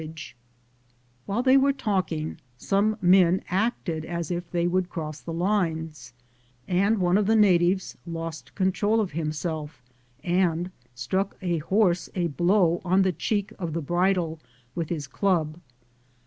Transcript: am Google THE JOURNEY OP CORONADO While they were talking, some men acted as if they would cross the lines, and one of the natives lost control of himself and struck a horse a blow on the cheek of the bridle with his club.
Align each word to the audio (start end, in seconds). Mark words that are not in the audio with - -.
am 0.01 0.07
Google 0.07 0.13
THE 0.13 0.23
JOURNEY 0.23 0.35
OP 0.35 0.93
CORONADO 0.95 1.21
While 1.27 1.43
they 1.43 1.57
were 1.63 1.73
talking, 1.73 2.37
some 2.57 2.97
men 3.03 3.43
acted 3.51 4.03
as 4.03 4.31
if 4.31 4.49
they 4.49 4.65
would 4.65 4.89
cross 4.89 5.21
the 5.21 5.31
lines, 5.31 6.13
and 6.67 6.97
one 6.97 7.19
of 7.19 7.27
the 7.27 7.35
natives 7.35 7.95
lost 8.07 8.55
control 8.55 8.99
of 8.99 9.11
himself 9.11 9.83
and 10.23 10.71
struck 10.95 11.37
a 11.43 11.59
horse 11.59 12.09
a 12.15 12.29
blow 12.29 12.81
on 12.83 13.03
the 13.03 13.11
cheek 13.11 13.53
of 13.59 13.73
the 13.73 13.81
bridle 13.83 14.39
with 14.73 14.89
his 14.89 15.05
club. 15.05 15.59